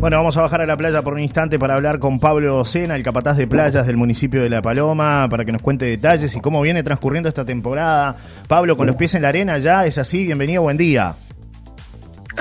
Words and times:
Bueno, 0.00 0.16
vamos 0.16 0.34
a 0.38 0.40
bajar 0.40 0.62
a 0.62 0.66
la 0.66 0.78
playa 0.78 1.02
por 1.02 1.12
un 1.12 1.20
instante 1.20 1.58
para 1.58 1.74
hablar 1.74 1.98
con 1.98 2.18
Pablo 2.18 2.64
Sena, 2.64 2.96
el 2.96 3.02
capataz 3.02 3.36
de 3.36 3.46
playas 3.46 3.86
del 3.86 3.98
municipio 3.98 4.42
de 4.42 4.48
La 4.48 4.62
Paloma, 4.62 5.28
para 5.28 5.44
que 5.44 5.52
nos 5.52 5.60
cuente 5.60 5.84
detalles 5.84 6.34
y 6.34 6.40
cómo 6.40 6.62
viene 6.62 6.82
transcurriendo 6.82 7.28
esta 7.28 7.44
temporada. 7.44 8.16
Pablo, 8.48 8.78
con 8.78 8.86
los 8.86 8.96
pies 8.96 9.14
en 9.14 9.20
la 9.20 9.28
arena 9.28 9.58
ya, 9.58 9.84
es 9.84 9.98
así, 9.98 10.24
bienvenido, 10.24 10.62
buen 10.62 10.78
día. 10.78 11.16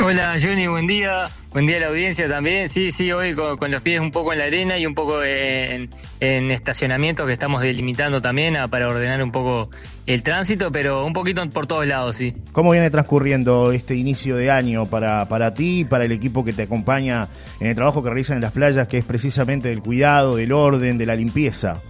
Hola 0.02 0.36
Johnny, 0.42 0.66
buen 0.68 0.88
día. 0.88 1.30
Buen 1.52 1.66
día 1.66 1.76
a 1.76 1.80
la 1.82 1.88
audiencia 1.88 2.30
también. 2.30 2.70
Sí, 2.70 2.90
sí, 2.90 3.12
hoy 3.12 3.34
con, 3.34 3.70
los 3.70 3.82
pies 3.82 4.00
un 4.00 4.12
poco 4.12 4.32
en 4.32 4.40
la 4.40 4.46
arena 4.46 4.78
y 4.78 4.86
un 4.86 4.96
poco 4.96 5.22
en, 5.24 5.90
en 6.22 6.52
estacionamiento 6.52 7.26
que 7.26 7.34
estamos 7.34 7.62
delimitando 7.62 8.22
también 8.22 8.56
para 8.70 8.88
ordenar 8.88 9.22
un 9.22 9.34
poco 9.34 9.70
el 10.06 10.24
tránsito, 10.24 10.72
pero 10.72 11.06
un 11.06 11.12
poquito 11.12 11.48
por 11.50 11.68
todos 11.68 11.86
lados, 11.86 12.16
sí. 12.16 12.34
¿Cómo 12.54 12.72
viene 12.72 12.90
transcurriendo 12.90 13.74
este 13.74 13.96
inicio 13.96 14.38
de 14.38 14.50
año 14.50 14.86
para, 14.86 15.28
para 15.28 15.54
ti 15.54 15.82
y 15.82 15.84
para 15.84 16.06
el 16.06 16.14
equipo 16.14 16.46
que 16.46 16.54
te 16.54 16.64
acompaña 16.64 17.28
en 17.60 17.68
el 17.68 17.76
trabajo 17.76 18.02
que 18.02 18.10
realizan 18.10 18.38
en 18.38 18.44
las 18.44 18.54
playas, 18.54 18.88
que 18.88 19.00
es 19.00 19.06
precisamente 19.06 19.68
del 19.68 19.82
cuidado, 19.82 20.38
del 20.38 20.54
orden, 20.54 20.98
de 20.98 21.06
la 21.06 21.16
limpieza? 21.16 21.82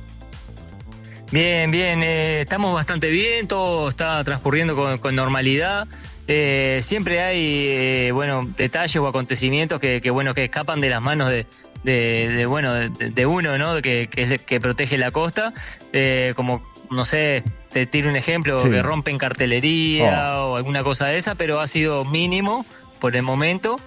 Bien, 1.32 1.70
bien, 1.70 2.02
eh, 2.02 2.42
estamos 2.42 2.74
bastante 2.74 3.10
bien, 3.12 3.48
todo 3.48 3.88
está 3.88 4.24
transcurriendo 4.24 5.00
con 5.00 5.16
normalidad. 5.16 5.88
Eh, 6.32 6.78
siempre 6.84 7.22
hay 7.24 7.70
eh, 7.72 8.12
bueno 8.14 8.48
detalles 8.56 8.98
o 8.98 9.08
acontecimientos 9.08 9.80
que, 9.80 10.12
bueno 10.12 10.36
que 10.36 10.44
escapan 10.44 10.80
de 10.80 10.88
las 10.88 11.02
manos 11.02 11.32
de, 11.32 12.46
bueno 12.48 12.76
de, 12.76 13.26
uno 13.26 13.58
no 13.58 13.82
que, 13.82 14.08
que, 14.08 14.60
protege 14.60 15.00
la 15.00 15.10
costa. 15.10 15.54
Eh, 15.92 16.34
como 16.36 16.62
no 16.92 17.04
sé 17.04 17.44
te 17.72 17.88
tiro 17.88 18.12
un 18.12 18.16
ejemplo 18.16 18.62
que 18.62 18.84
rompen 18.84 19.18
cartelería 19.18 20.40
oh. 20.40 20.52
o 20.52 20.56
alguna 20.58 20.84
cosa 20.84 21.08
de 21.08 21.18
esa 21.18 21.34
pero 21.34 21.60
ha 21.62 21.68
sido 21.68 22.06
mínimo 22.06 22.64
por 23.00 23.16
el 23.16 23.24
momento. 23.24 23.80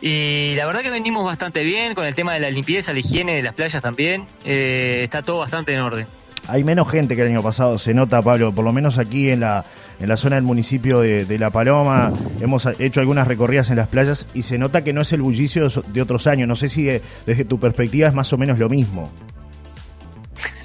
Y 0.00 0.54
la 0.56 0.64
verdad 0.64 0.80
que 0.80 0.90
venimos 0.90 1.26
bastante 1.26 1.62
bien 1.62 1.94
con 1.94 2.06
el 2.06 2.14
tema 2.14 2.32
de 2.32 2.40
la 2.40 2.50
limpieza 2.50 2.94
la 2.94 3.00
higiene 3.00 3.36
de 3.36 3.42
las 3.42 3.52
playas 3.52 3.82
también. 3.82 4.26
Está 4.44 5.22
todo 5.22 5.40
bastante 5.40 5.74
en 5.74 5.80
orden 5.80 6.06
hay 6.48 6.64
menos 6.64 6.90
gente 6.90 7.14
que 7.16 7.22
el 7.22 7.28
año 7.28 7.42
pasado, 7.42 7.78
se 7.78 7.94
nota, 7.94 8.20
Pablo, 8.22 8.52
por 8.52 8.64
lo 8.64 8.72
menos 8.72 8.98
aquí 8.98 9.30
en 9.30 9.40
la, 9.40 9.64
en 10.00 10.08
la 10.08 10.16
zona 10.16 10.36
del 10.36 10.44
municipio 10.44 11.00
de, 11.00 11.38
La 11.38 11.50
Paloma. 11.50 12.12
Hemos 12.40 12.66
hecho 12.78 13.00
algunas 13.00 13.26
recorridas 13.26 13.70
en 13.70 13.76
las 13.76 13.88
playas 13.88 14.26
y 14.34 14.42
se 14.42 14.58
nota 14.58 14.82
que 14.82 14.92
no 14.92 15.00
es 15.00 15.12
el 15.12 15.22
bullicio 15.22 15.68
de 15.68 16.02
otros 16.02 16.26
años. 16.26 16.48
No 16.48 16.56
sé 16.56 16.68
si 16.68 16.88
eh, 16.88 17.02
desde 17.26 17.44
tu 17.44 17.58
perspectiva 17.58 18.08
es 18.08 18.14
más 18.14 18.32
o 18.32 18.38
menos 18.38 18.58
lo 18.58 18.68
mismo. 18.68 19.10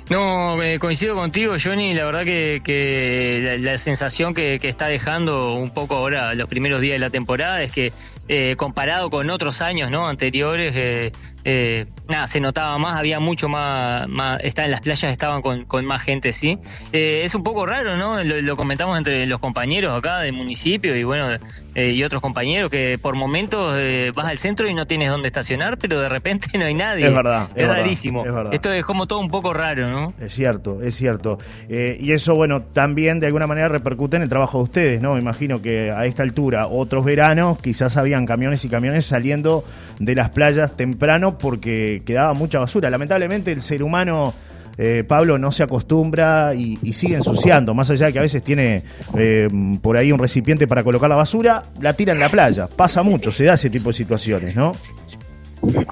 No, 0.10 0.58
coincido 0.80 1.16
contigo, 1.16 1.56
Johnny. 1.62 1.94
La 1.94 2.06
verdad 2.06 2.24
que, 2.24 3.58
la, 3.60 3.78
sensación 3.78 4.34
que, 4.34 4.56
está 4.62 4.88
dejando 4.88 5.54
un 5.54 5.72
poco 5.72 5.96
ahora 5.96 6.34
los 6.34 6.48
primeros 6.48 6.80
días 6.80 6.96
de 6.96 7.00
la 7.00 7.10
temporada 7.10 7.62
es 7.62 7.72
que 7.72 7.92
eh, 8.30 8.56
comparado 8.58 9.10
con 9.10 9.30
otros 9.30 9.62
años 9.62 9.90
no 9.90 10.06
anteriores, 10.06 10.74
eh, 10.76 11.14
eh, 11.46 11.86
nada, 12.10 12.28
se 12.28 12.42
notaba 12.42 12.78
más, 12.78 12.98
había 12.98 13.22
mucho 13.22 13.48
más, 13.48 14.06
más 14.10 14.40
está, 14.44 14.66
en 14.66 14.72
las 14.72 14.82
playas 14.82 15.12
estaban 15.12 15.42
con, 15.42 15.86
más 15.86 16.02
gente, 16.02 16.34
sí. 16.34 16.60
es 16.92 17.34
un 17.36 17.44
poco 17.44 17.66
raro, 17.66 17.96
¿no? 17.96 18.22
Lo, 18.24 18.58
comentamos 18.58 18.98
entre 18.98 19.26
los 19.26 19.40
compañeros 19.40 19.98
acá 19.98 20.20
del 20.20 20.34
municipio 20.34 20.96
y 20.98 21.04
bueno, 21.06 21.38
y 21.74 22.04
otros 22.04 22.22
compañeros 22.22 22.70
que 22.70 23.00
por 23.02 23.16
momentos 23.16 23.78
vas 24.14 24.28
al 24.28 24.38
centro 24.38 24.68
y 24.68 24.74
no 24.74 24.86
tienes 24.88 25.10
dónde 25.10 25.28
estacionar, 25.28 25.78
pero 25.78 26.02
de 26.02 26.10
repente 26.10 26.50
no 26.58 26.66
hay 26.66 26.74
nadie. 26.74 27.08
Es 27.08 27.16
verdad. 27.16 27.50
Es, 27.56 27.68
rarísimo. 27.68 28.26
Esto 28.52 28.74
es 28.74 28.84
como 28.84 29.08
todo 29.08 29.20
un 29.20 29.30
poco 29.30 29.54
raro, 29.54 29.90
¿no? 29.90 29.97
Es 30.20 30.34
cierto, 30.34 30.82
es 30.82 30.96
cierto. 30.96 31.38
y 31.70 32.12
eso, 32.12 32.36
bueno, 32.36 32.62
también 32.62 33.20
de 33.20 33.28
alguna 33.28 33.48
manera 33.48 33.70
repercute 33.70 34.18
en 34.18 34.24
el 34.24 34.30
trabajo 34.30 34.60
de 34.60 34.64
ustedes, 34.64 35.02
¿no? 35.02 35.14
Me 35.14 35.20
imagino 35.20 35.62
que 35.62 35.92
a 35.92 36.06
esta 36.06 36.24
altura, 36.24 36.68
otros 36.68 37.06
veranos, 37.06 37.60
quizás 37.62 37.98
había 37.98 38.18
camiones 38.26 38.64
y 38.66 38.70
camiones 38.70 39.06
saliendo 39.06 39.64
de 40.00 40.16
las 40.16 40.30
playas 40.30 40.76
temprano 40.76 41.38
porque 41.38 42.02
quedaba 42.06 42.34
mucha 42.34 42.60
basura. 42.60 42.90
Lamentablemente 42.90 43.52
el 43.52 43.62
ser 43.62 43.84
humano... 43.84 44.34
Eh, 44.80 45.04
Pablo 45.08 45.40
no 45.40 45.52
se 45.52 45.64
acostumbra 45.64 46.54
y, 46.54 46.78
sigue 46.94 47.16
ensuciando, 47.16 47.74
más 47.74 47.90
allá 47.90 48.06
de 48.06 48.14
que 48.14 48.20
a 48.20 48.22
veces 48.22 48.44
tiene 48.44 48.84
eh, 49.18 49.48
por 49.82 49.98
ahí 49.98 50.12
un 50.12 50.20
recipiente 50.20 50.68
para 50.68 50.84
colocar 50.84 51.10
la 51.10 51.16
basura, 51.16 51.64
la 51.82 51.94
tira 51.94 52.14
en 52.14 52.20
la 52.20 52.30
playa. 52.30 52.68
Pasa 52.68 53.02
mucho, 53.02 53.32
se 53.32 53.46
da 53.46 53.56
ese 53.56 53.72
tipo 53.72 53.90
de 53.90 53.94
situaciones, 53.94 54.56
¿no? 54.56 54.74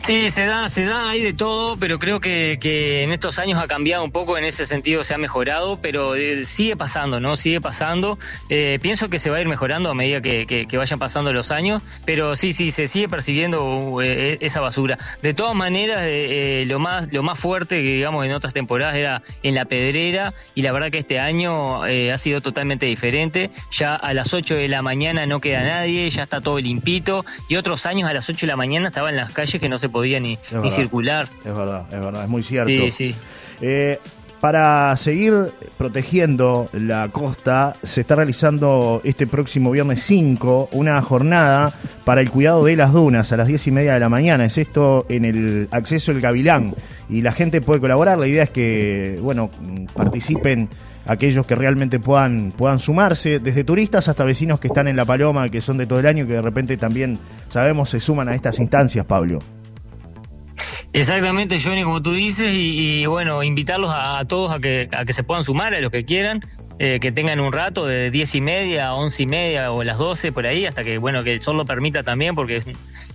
Sí, 0.03 0.29
se 0.29 0.45
da, 0.45 0.69
se 0.69 0.85
da 0.85 1.09
ahí 1.09 1.23
de 1.23 1.33
todo, 1.33 1.77
pero 1.77 1.97
creo 1.97 2.19
que, 2.19 3.03
en 3.03 3.11
estos 3.11 3.39
años 3.39 3.59
ha 3.59 3.67
cambiado 3.67 4.03
un 4.03 4.11
poco, 4.11 4.37
en 4.37 4.45
ese 4.45 4.65
sentido 4.67 5.03
se 5.03 5.15
ha 5.15 5.17
mejorado, 5.17 5.79
pero 5.81 6.15
eh, 6.15 6.45
sigue 6.45 6.75
pasando, 6.75 7.19
¿no? 7.19 7.35
Sigue 7.35 7.59
pasando. 7.59 8.19
Eh, 8.49 8.77
pienso 8.81 9.09
que 9.09 9.17
se 9.17 9.31
va 9.31 9.37
a 9.37 9.41
ir 9.41 9.47
mejorando 9.47 9.89
a 9.89 9.95
medida 9.95 10.21
que, 10.21 10.67
vayan 10.77 10.99
pasando 10.99 11.33
los 11.33 11.51
años, 11.51 11.81
pero 12.05 12.35
sí, 12.35 12.53
sí, 12.53 12.69
se 12.69 12.87
sigue 12.87 13.09
percibiendo 13.09 14.01
eh, 14.01 14.37
esa 14.41 14.61
basura. 14.61 14.99
De 15.23 15.33
todas 15.33 15.55
maneras, 15.55 16.05
lo 16.67 16.79
más 16.79 17.11
lo 17.11 17.23
más 17.23 17.39
fuerte 17.39 17.77
digamos 17.77 18.25
en 18.25 18.33
otras 18.33 18.53
temporadas 18.53 18.95
era 18.95 19.23
en 19.41 19.55
la 19.55 19.65
pedrera, 19.65 20.33
y 20.53 20.61
la 20.61 20.71
verdad 20.71 20.91
que 20.91 20.99
este 20.99 21.19
año 21.19 21.83
ha 21.83 22.17
sido 22.17 22.41
totalmente 22.41 22.85
diferente. 22.85 23.49
Ya 23.71 23.95
a 23.95 24.13
las 24.13 24.33
8 24.33 24.55
de 24.55 24.67
la 24.67 24.81
mañana 24.81 25.25
no 25.25 25.39
queda 25.39 25.63
nadie, 25.63 26.09
ya 26.09 26.23
está 26.23 26.41
todo 26.41 26.59
limpito, 26.59 27.25
y 27.49 27.55
otros 27.55 27.85
años 27.85 28.09
a 28.09 28.13
las 28.13 28.29
8 28.29 28.45
de 28.45 28.47
la 28.47 28.57
mañana 28.57 28.87
estaban 28.89 29.15
en 29.15 29.21
las 29.21 29.31
calles 29.31 29.54
que 29.59 29.69
no 29.69 29.77
se 29.77 29.89
podía 29.89 30.19
ni, 30.19 30.37
circular. 30.69 31.27
Es 31.43 31.55
verdad, 31.55 31.85
es 31.91 31.99
verdad, 31.99 32.23
es 32.23 32.29
muy 32.29 32.43
cierto. 32.43 32.69
Sí, 32.69 32.91
sí. 32.91 33.15
Eh, 33.61 33.99
para 34.45 34.95
seguir 34.95 35.47
protegiendo 35.75 36.69
la 36.71 37.09
costa, 37.11 37.75
se 37.81 38.01
está 38.01 38.15
realizando 38.15 39.01
este 39.03 39.25
próximo 39.25 39.71
viernes 39.71 40.03
5 40.03 40.69
una 40.73 41.01
jornada 41.01 41.73
para 42.03 42.21
el 42.21 42.29
cuidado 42.29 42.63
de 42.63 42.75
las 42.75 42.93
dunas 42.93 43.31
a 43.31 43.37
las 43.37 43.47
10 43.47 43.65
y 43.65 43.71
media 43.71 43.95
de 43.95 43.99
la 43.99 44.07
mañana. 44.07 44.45
Es 44.45 44.59
esto 44.59 45.07
en 45.09 45.25
el 45.25 45.67
acceso 45.71 46.11
El 46.11 46.21
Gavilán. 46.21 46.75
Y 47.09 47.23
la 47.23 47.31
gente 47.31 47.59
puede 47.59 47.79
colaborar. 47.79 48.19
La 48.19 48.27
idea 48.27 48.43
es 48.43 48.51
que, 48.51 49.17
bueno, 49.19 49.49
participen 49.95 50.69
aquellos 51.07 51.47
que 51.47 51.55
realmente 51.55 51.97
puedan, 51.97 52.51
puedan 52.55 52.77
sumarse, 52.77 53.39
desde 53.39 53.63
turistas 53.63 54.09
hasta 54.09 54.23
vecinos 54.23 54.59
que 54.59 54.67
están 54.67 54.87
en 54.87 54.95
La 54.95 55.05
Paloma, 55.05 55.49
que 55.49 55.59
son 55.59 55.77
de 55.77 55.87
todo 55.87 55.99
el 55.99 56.05
año, 56.05 56.27
que 56.27 56.33
de 56.33 56.43
repente 56.43 56.77
también 56.77 57.17
sabemos 57.49 57.89
se 57.89 57.99
suman 57.99 58.29
a 58.29 58.35
estas 58.35 58.59
instancias, 58.59 59.07
Pablo. 59.07 59.39
Exactamente, 60.95 61.59
Johnny, 61.59 61.83
como 61.83 62.01
tú 62.01 62.13
dices, 62.13 62.53
y, 62.53 63.05
bueno, 63.05 63.43
invitarlos 63.43 63.91
a, 63.93 64.23
todos 64.23 64.53
a 64.53 64.59
que, 64.59 64.87
a 64.93 65.03
que 65.03 65.11
se 65.11 65.23
puedan 65.23 65.43
sumar, 65.43 65.73
a 65.73 65.81
los 65.81 65.91
que 65.91 66.05
quieran, 66.05 66.39
eh, 66.79 66.99
que 67.01 67.11
tengan 67.11 67.41
un 67.41 67.51
rato 67.51 67.85
de 67.85 68.09
diez 68.11 68.33
y 68.33 68.39
media 68.39 68.87
a 68.87 68.93
once 68.93 69.23
y 69.23 69.25
media 69.25 69.73
o 69.73 69.83
las 69.83 69.97
doce 69.97 70.31
por 70.31 70.47
ahí, 70.47 70.65
hasta 70.65 70.85
que, 70.85 70.97
bueno, 70.97 71.21
que 71.25 71.33
el 71.33 71.41
sol 71.41 71.57
lo 71.57 71.65
permita 71.65 72.03
también, 72.03 72.33
porque 72.33 72.63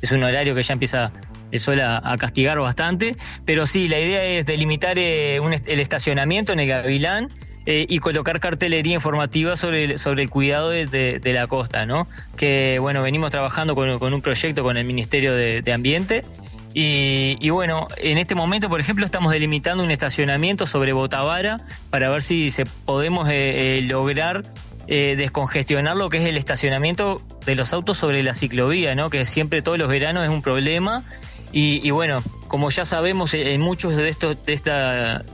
es, 0.03 0.13
un 0.13 0.23
horario 0.23 0.55
que 0.55 0.63
ya 0.63 0.75
empieza 0.75 1.11
el 1.53 1.59
sol 1.59 1.81
a, 1.81 2.15
castigar 2.19 2.61
bastante. 2.61 3.17
Pero 3.47 3.65
sí, 3.65 3.89
la 3.89 3.99
idea 3.99 4.25
es 4.25 4.45
delimitar 4.45 4.99
eh, 4.99 5.37
el 5.39 5.81
estacionamiento 5.81 6.53
en 6.53 6.61
el 6.61 6.69
Gavilán 6.69 7.29
eh, 7.65 7.87
y 7.89 7.99
colocar 8.01 8.41
cartelería 8.41 8.93
informativa 8.93 9.57
sobre 9.57 9.85
el, 9.85 9.99
sobre 9.99 10.23
el 10.23 10.29
cuidado 10.29 10.69
de, 10.69 11.21
la 11.25 11.47
costa, 11.47 11.87
¿no? 11.87 12.09
Que, 12.37 12.77
bueno, 12.79 13.01
venimos 13.01 13.31
trabajando 13.31 13.75
con, 13.75 14.13
un 14.13 14.21
proyecto 14.21 14.63
con 14.65 14.77
el 14.77 14.85
Ministerio 14.85 15.33
de 15.33 15.73
Ambiente 15.73 16.25
y, 16.73 17.51
bueno, 17.51 17.89
en 17.97 18.19
este 18.19 18.35
momento, 18.35 18.69
por 18.69 18.81
ejemplo, 18.81 19.05
estamos 19.05 19.33
delimitando 19.33 19.83
un 19.83 19.91
estacionamiento 19.91 20.67
sobre 20.67 20.93
Botavara 20.93 21.61
para 21.91 22.11
ver 22.11 22.23
si 22.23 22.51
se 22.51 22.65
podemos 22.65 23.29
eh, 23.29 23.79
eh, 23.79 23.83
lograr 23.83 24.45
eh, 24.87 25.15
descongestionar 25.17 25.97
lo 25.97 26.11
que 26.11 26.19
es 26.19 26.25
el 26.25 26.37
estacionamiento 26.37 27.23
de 27.45 27.55
los 27.55 27.73
autos 27.73 27.97
sobre 27.99 28.23
la 28.23 28.35
ciclovía, 28.35 28.95
¿no? 28.95 29.11
Que 29.11 29.27
siempre 29.27 29.63
todos 29.63 29.79
los 29.79 29.89
veranos 29.89 30.25
es 30.25 30.31
un 30.31 30.43
problema. 30.43 31.05
Y, 31.53 31.87
y 31.87 31.91
bueno, 31.91 32.23
como 32.47 32.71
ya 32.71 32.85
sabemos, 32.85 33.35
en 33.35 33.61
muchos 33.61 33.97
de 33.97 34.09
estos 34.09 34.45
de 34.47 34.53
esta 34.53 35.25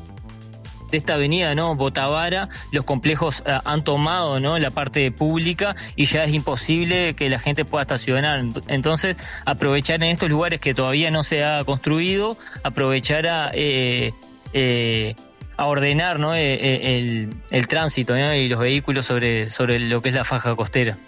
de 0.91 0.97
esta 0.97 1.14
avenida, 1.14 1.54
¿no? 1.54 1.74
Botavara, 1.74 2.48
los 2.72 2.84
complejos 2.84 3.42
eh, 3.47 3.58
han 3.64 3.84
tomado, 3.84 4.41
¿no? 4.41 4.58
La 4.58 4.70
parte 4.70 5.10
pública 5.10 5.74
y 5.97 6.04
ya 6.04 6.24
es 6.24 6.34
imposible 6.34 7.14
que 7.14 7.28
la 7.28 7.38
gente 7.38 7.64
pueda 7.64 7.82
estacionar. 7.82 8.44
Entonces, 8.69 9.16
aprovechar 9.44 10.03
en 10.03 10.10
estos 10.10 10.28
lugares 10.28 10.60
que 10.60 10.74
todavía 10.74 11.10
no 11.10 11.22
se 11.22 11.44
ha 11.44 11.65
construido, 11.65 12.36
aprovechar 12.62 13.27
a, 13.27 13.50
eh, 13.53 14.12
eh, 14.53 15.15
a 15.56 15.66
ordenar, 15.66 16.18
¿no? 16.18 16.34
el, 16.34 17.34
el, 17.50 17.68
tránsito 17.68 18.16
y 18.16 18.48
los 18.48 18.60
vehículos 18.60 19.06
sobre, 19.06 19.50
sobre 19.50 19.78
lo 19.78 20.03
que 20.03 20.10
es 20.10 20.15
la 20.15 20.24
faja 20.24 20.54
costera. 20.54 20.98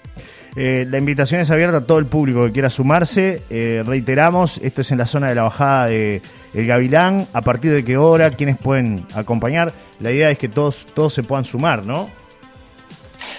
La 0.56 0.98
invitación 0.98 1.40
es 1.40 1.50
abierta 1.50 1.78
a 1.78 1.80
todo 1.82 1.98
el 1.98 2.06
público 2.06 2.44
que 2.44 2.52
quiera 2.52 2.70
sumarse. 2.70 3.42
reiteramos, 3.84 4.58
esto 4.58 4.80
es 4.80 4.92
en 4.92 4.98
la 4.98 5.06
zona 5.06 5.28
de 5.28 5.34
la 5.34 5.42
bajada 5.42 5.86
de 5.86 6.22
el 6.54 6.66
Gavilán, 6.66 7.28
a 7.32 7.42
partir 7.42 7.72
de 7.72 7.84
qué 7.84 7.96
hora, 7.96 8.30
quiénes 8.30 8.56
pueden 8.56 9.06
acompañar. 9.14 9.72
La 10.00 10.10
idea 10.10 10.30
es 10.30 10.38
que 10.38 10.48
todos, 10.48 10.86
todos 10.94 11.12
se 11.14 11.22
puedan 11.22 11.44
sumar, 11.44 11.84
¿no? 11.84 12.08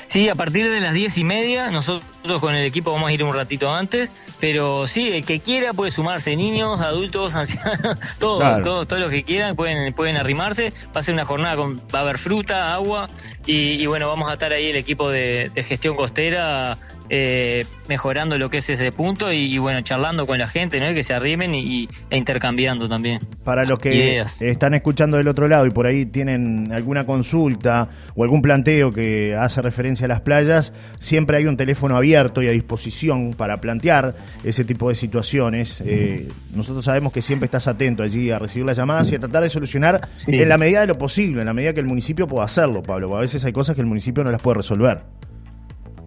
Sí, 0.08 0.30
a 0.30 0.36
partir 0.36 0.70
de 0.70 0.80
las 0.80 0.94
diez 0.94 1.18
y 1.18 1.24
media, 1.24 1.72
nosotros 1.72 2.10
con 2.38 2.54
el 2.54 2.64
equipo 2.66 2.92
vamos 2.92 3.10
a 3.10 3.14
ir 3.14 3.24
un 3.24 3.34
ratito 3.34 3.74
antes, 3.74 4.14
pero 4.40 4.86
sí, 4.86 5.10
el 5.10 5.26
que 5.26 5.40
quiera 5.40 5.74
puede 5.74 5.90
sumarse, 5.90 6.36
niños, 6.36 6.80
adultos, 6.82 7.36
ancianos, 7.36 7.98
todos, 8.20 8.62
todos, 8.62 8.88
todos 8.88 9.02
los 9.02 9.10
que 9.10 9.24
quieran 9.24 9.56
pueden, 9.56 9.94
pueden 9.94 10.18
arrimarse. 10.18 10.72
Va 10.96 11.00
a 11.00 11.04
ser 11.04 11.14
una 11.14 11.26
jornada 11.26 11.56
con, 11.56 11.80
va 11.94 12.00
a 12.00 12.02
haber 12.04 12.20
fruta, 12.20 12.74
agua, 12.74 13.10
y, 13.52 13.84
bueno, 13.88 14.08
vamos 14.08 14.30
a 14.30 14.34
estar 14.34 14.54
ahí 14.54 14.68
el 14.68 14.76
equipo 14.76 15.10
de, 15.10 15.50
gestión 15.56 15.96
costera 15.96 16.78
eh, 17.10 17.66
mejorando 17.88 18.38
lo 18.38 18.52
que 18.52 18.58
es 18.58 18.70
ese 18.70 18.92
punto 18.92 19.34
y, 19.34 19.58
bueno, 19.58 19.82
charlando 19.82 20.28
con 20.28 20.38
la 20.38 20.48
gente, 20.48 20.80
¿no? 20.80 20.94
que 20.94 21.02
se 21.02 21.16
arrimen 21.16 21.56
y, 21.56 21.90
e 22.12 22.18
intercambiando 22.18 22.88
también. 22.88 23.20
Para 23.44 23.64
los 23.64 23.80
que 23.80 24.20
están 24.20 24.76
escuchando 24.76 25.18
del 25.18 25.28
otro 25.28 25.48
lado 25.48 25.66
y 25.66 25.72
por 25.72 25.88
ahí 25.88 26.06
tienen 26.06 26.72
alguna 26.72 27.08
consulta 27.08 27.90
o 28.16 28.24
algún 28.24 28.44
planteo 28.44 28.92
que 28.92 29.36
hace 29.36 29.64
referencia 29.64 30.06
a 30.06 30.10
las 30.10 30.22
playas, 30.22 30.72
siempre 31.00 31.38
hay 31.38 31.46
un 31.48 31.58
teléfono 31.58 31.98
abierto 31.98 32.19
y 32.42 32.48
a 32.48 32.52
disposición 32.52 33.34
para 33.36 33.62
plantear 33.62 34.16
ese 34.44 34.64
tipo 34.64 34.90
de 34.90 34.96
situaciones. 34.96 35.82
Eh, 35.86 36.28
nosotros 36.54 36.86
sabemos 36.86 37.14
que 37.14 37.22
siempre 37.22 37.46
estás 37.46 37.68
atento 37.68 38.04
allí 38.04 38.32
a 38.32 38.40
recibir 38.40 38.66
las 38.66 38.78
llamadas 38.78 39.12
y 39.12 39.16
a 39.16 39.20
tratar 39.20 39.44
de 39.44 39.50
solucionar 39.50 40.00
en 40.28 40.50
la 40.50 40.58
medida 40.58 40.82
de 40.82 40.88
lo 40.88 40.96
posible, 40.96 41.42
en 41.42 41.46
la 41.46 41.54
medida 41.54 41.74
que 41.74 41.80
el 41.80 41.86
municipio 41.86 42.28
pueda 42.28 42.46
hacerlo, 42.46 42.84
Pablo. 42.84 43.16
A 43.18 43.22
veces 43.22 43.44
hay 43.46 43.54
cosas 43.54 43.76
que 43.76 43.82
el 43.82 43.88
municipio 43.88 44.24
no 44.24 44.32
las 44.32 44.42
puede 44.42 44.58
resolver. 44.58 45.02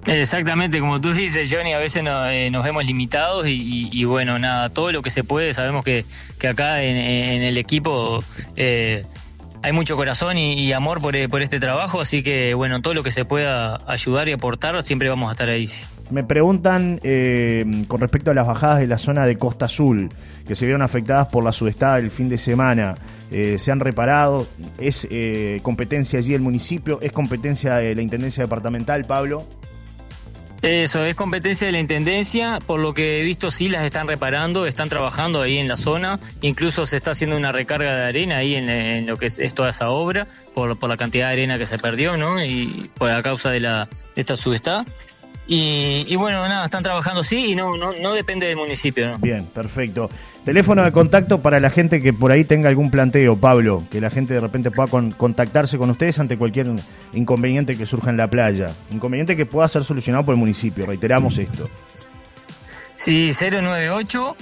Exactamente, 0.06 0.80
como 0.80 1.00
tú 1.00 1.12
dices, 1.12 1.52
Johnny, 1.52 1.74
a 1.74 1.78
veces 1.78 2.02
eh, 2.04 2.48
nos 2.50 2.64
vemos 2.64 2.84
limitados 2.84 3.46
y, 3.48 4.04
bueno, 4.04 4.38
nada, 4.38 4.68
todo 4.68 4.90
lo 4.90 5.00
que 5.00 5.10
se 5.10 5.22
puede, 5.22 5.52
sabemos 5.52 5.84
que, 5.84 6.04
acá 6.48 6.82
en, 6.82 7.42
el 7.42 7.56
equipo 7.56 8.24
eh, 8.56 9.04
hay 9.62 9.72
mucho 9.72 9.96
corazón 9.96 10.36
y, 10.38 10.72
amor 10.72 10.98
eh, 11.14 11.28
por, 11.28 11.42
este 11.42 11.60
trabajo, 11.60 12.00
así 12.00 12.22
que 12.22 12.54
bueno, 12.54 12.82
todo 12.82 12.94
lo 12.94 13.02
que 13.02 13.10
se 13.10 13.24
pueda 13.24 13.78
ayudar 13.86 14.28
y 14.28 14.32
aportar, 14.32 14.80
siempre 14.82 15.08
vamos 15.08 15.28
a 15.28 15.32
estar 15.32 15.48
ahí. 15.48 15.68
Me 16.10 16.24
preguntan 16.24 17.00
con 17.88 18.00
respecto 18.00 18.30
a 18.30 18.34
las 18.34 18.46
bajadas 18.46 18.80
de 18.80 18.86
la 18.86 18.98
zona 18.98 19.24
de 19.24 19.38
Costa 19.38 19.66
Azul, 19.66 20.10
que 20.46 20.54
se 20.54 20.66
vieron 20.66 20.82
afectadas 20.82 21.28
por 21.28 21.42
la 21.44 21.52
sudestada 21.52 21.98
el 21.98 22.10
fin 22.10 22.28
de 22.28 22.36
semana. 22.36 22.96
¿Se 23.30 23.72
han 23.72 23.80
reparado? 23.80 24.46
¿Es 24.78 25.08
competencia 25.62 26.18
allí 26.18 26.32
del 26.32 26.42
municipio? 26.42 26.98
¿Es 27.00 27.12
competencia 27.12 27.76
de 27.76 27.94
la 27.94 28.02
Intendencia 28.02 28.42
Departamental, 28.42 29.04
Pablo? 29.06 29.46
Eso 30.62 31.04
es 31.04 31.16
competencia 31.16 31.66
de 31.66 31.72
la 31.72 31.80
Intendencia, 31.80 32.60
por 32.64 32.78
lo 32.78 32.94
que 32.94 33.20
he 33.20 33.24
visto 33.24 33.50
sí 33.50 33.68
las 33.68 33.84
están 33.84 34.06
reparando, 34.06 34.64
están 34.64 34.88
trabajando 34.88 35.42
ahí 35.42 35.58
en 35.58 35.66
la 35.66 35.76
zona, 35.76 36.20
incluso 36.40 36.86
se 36.86 36.96
está 36.96 37.10
haciendo 37.10 37.36
una 37.36 37.50
recarga 37.50 37.96
de 37.96 38.04
arena 38.04 38.36
ahí 38.36 38.54
en, 38.54 39.04
lo 39.04 39.16
que 39.16 39.26
es, 39.26 39.54
toda 39.54 39.70
esa 39.70 39.90
obra, 39.90 40.28
por, 40.54 40.78
por, 40.78 40.88
la 40.88 40.96
cantidad 40.96 41.26
de 41.26 41.32
arena 41.32 41.58
que 41.58 41.66
se 41.66 41.78
perdió, 41.78 42.16
¿no? 42.16 42.42
Y 42.44 42.88
por 42.96 43.10
la 43.10 43.24
causa 43.24 43.50
de, 43.50 43.58
la, 43.58 43.88
de 44.14 44.20
esta 44.20 44.36
subestada. 44.36 44.84
Y, 45.46 46.16
bueno, 46.16 46.48
nada, 46.48 46.64
están 46.64 46.82
trabajando 46.82 47.22
sí 47.22 47.52
y 47.52 47.54
no, 47.54 47.76
no, 47.76 47.92
no 47.92 48.14
depende 48.14 48.46
del 48.46 48.56
municipio. 48.56 49.08
¿no? 49.08 49.18
Bien, 49.18 49.44
perfecto. 49.46 50.08
Teléfono 50.44 50.82
de 50.82 50.90
contacto 50.92 51.42
para 51.42 51.60
la 51.60 51.68
gente 51.70 52.00
que 52.00 52.12
por 52.12 52.32
ahí 52.32 52.44
tenga 52.44 52.68
algún 52.68 52.90
planteo, 52.90 53.36
Pablo, 53.36 53.84
que 53.90 54.00
la 54.00 54.10
gente 54.10 54.34
de 54.34 54.40
repente 54.40 54.70
pueda 54.70 54.88
contactarse 54.88 55.78
con 55.78 55.90
ustedes 55.90 56.18
ante 56.18 56.38
cualquier 56.38 56.68
inconveniente 57.12 57.76
que 57.76 57.86
surja 57.86 58.10
en 58.10 58.16
la 58.16 58.28
playa. 58.28 58.72
Inconveniente 58.90 59.36
que 59.36 59.46
pueda 59.46 59.68
ser 59.68 59.84
solucionado 59.84 60.24
por 60.24 60.34
el 60.34 60.40
municipio, 60.40 60.84
reiteramos 60.86 61.38
esto. 61.38 61.68
Sí, 62.96 63.30
098 63.32 64.36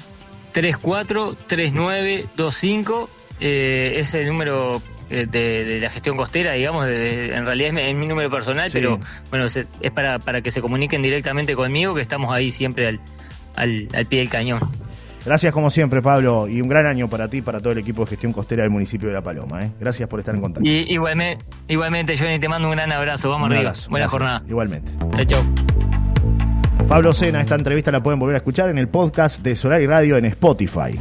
343925 0.53 3.11
eh, 3.41 3.95
es 3.97 4.15
el 4.15 4.29
número 4.29 4.81
eh, 5.11 5.27
de, 5.31 5.81
la 5.81 5.91
gestión 5.91 6.17
costera, 6.17 6.53
digamos, 6.53 6.87
en 6.89 7.45
realidad 7.45 7.77
es 7.79 7.95
mi, 7.97 8.07
número 8.07 8.31
personal, 8.31 8.71
pero 8.73 8.99
bueno, 9.31 9.47
es, 9.47 9.67
para, 9.95 10.19
para, 10.19 10.41
que 10.41 10.51
se 10.51 10.61
comuniquen 10.61 11.03
directamente 11.03 11.55
conmigo, 11.55 11.95
que 11.95 12.01
estamos 12.01 12.33
ahí 12.33 12.51
siempre 12.51 12.87
al, 12.87 13.01
al, 13.57 14.07
pie 14.07 14.21
del 14.21 14.31
cañón. 14.31 14.61
Gracias 15.25 15.53
como 15.53 15.69
siempre, 15.71 16.01
Pablo, 16.01 16.49
y 16.49 16.63
un 16.63 16.69
gran 16.69 16.87
año 16.87 17.09
para 17.09 17.29
ti, 17.29 17.43
para 17.43 17.61
todo 17.61 17.73
el 17.73 17.79
equipo 17.79 18.05
de 18.05 18.11
gestión 18.11 18.33
costera 18.33 18.63
del 18.63 18.71
municipio 18.71 19.09
de 19.09 19.15
La 19.15 19.23
Paloma. 19.23 19.65
¿eh? 19.65 19.73
Gracias 19.79 20.09
por 20.09 20.19
estar 20.21 20.35
en 20.35 20.41
contacto. 20.41 20.67
Y, 20.67 20.93
igualmente, 20.93 21.45
igualmente, 21.69 22.17
Johnny, 22.17 22.39
te 22.39 22.49
mando 22.49 22.69
un 22.69 22.75
gran 22.75 22.91
abrazo. 22.91 23.29
Vamos 23.29 23.51
arriba. 23.51 23.75
Buena 23.91 24.09
jornada. 24.09 24.43
Igualmente. 24.49 24.93
Chao. 25.27 25.43
Pablo 26.89 27.13
Sena, 27.13 27.41
esta 27.41 27.55
entrevista 27.55 27.93
la 27.93 28.03
pueden 28.03 28.19
volver 28.19 28.37
a 28.37 28.39
escuchar 28.39 28.71
en 28.71 28.79
el 28.79 28.89
podcast 28.89 29.43
de 29.43 29.55
Solar 29.55 29.81
y 29.83 29.87
Radio 29.87 30.17
en 30.17 30.25
Spotify. 30.25 30.99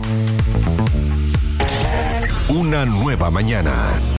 Una 2.69 2.85
nueva 2.85 3.31
mañana. 3.31 3.99